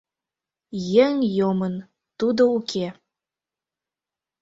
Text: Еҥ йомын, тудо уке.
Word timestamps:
Еҥ 1.05 1.15
йомын, 1.37 1.75
тудо 2.19 2.43
уке. 2.57 2.87